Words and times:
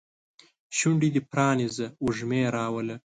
شونډې 0.77 1.09
دې 1.15 1.21
پرانیزه 1.31 1.85
وږمې 2.05 2.41
راوله 2.55 2.95